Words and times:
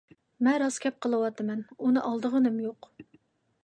مەن 0.47 0.57
راست 0.63 0.81
گەپ 0.85 0.97
قىلىۋاتىمەن، 1.05 1.63
ئۇنى 1.77 2.07
ئالدىغىنىم 2.09 2.61
يوق. 2.69 2.95